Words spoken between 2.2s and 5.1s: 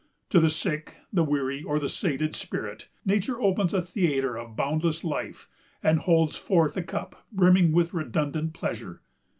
spirit, nature opens a theatre of boundless